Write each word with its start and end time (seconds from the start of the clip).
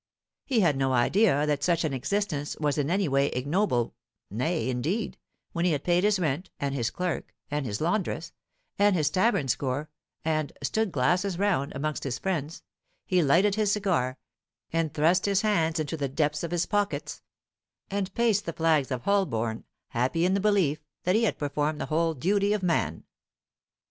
He 0.45 0.61
had 0.61 0.77
no 0.77 0.93
idea 0.93 1.45
that 1.45 1.63
such 1.63 1.83
an 1.83 1.93
existence 1.93 2.57
was 2.59 2.79
in 2.79 2.89
any 2.89 3.07
way 3.07 3.27
ignoble; 3.27 3.93
nay, 4.31 4.67
indeed, 4.67 5.15
when 5.51 5.63
he 5.63 5.73
had 5.73 5.83
paid 5.83 6.03
his 6.03 6.17
rent, 6.19 6.49
and 6.59 6.73
his 6.73 6.89
clerk, 6.89 7.35
and 7.51 7.67
his 7.67 7.79
laundress, 7.79 8.33
and 8.79 8.95
his 8.95 9.11
tavern 9.11 9.47
score, 9.47 9.91
and 10.25 10.53
"stood 10.63 10.91
glasses 10.91 11.37
round" 11.37 11.71
amongst 11.75 12.03
his 12.03 12.17
friends, 12.17 12.63
he 13.05 13.21
lighted 13.21 13.53
his 13.53 13.71
cigar, 13.71 14.17
and 14.73 14.91
thrust 14.91 15.27
his 15.27 15.41
hands 15.41 15.79
into 15.79 15.95
the 15.97 16.09
depths 16.09 16.41
of 16.41 16.49
his 16.49 16.65
pockets, 16.65 17.21
and 17.91 18.11
paced 18.15 18.47
the 18.47 18.53
flags 18.53 18.89
of 18.89 19.03
Holborn 19.03 19.65
happy 19.89 20.25
in 20.25 20.33
the 20.33 20.39
belief 20.39 20.83
that 21.03 21.13
he 21.13 21.25
had 21.25 21.37
performed 21.37 21.79
the 21.79 21.85
whole 21.93 22.15
duty 22.15 22.53
of 22.53 22.63
man. 22.63 23.03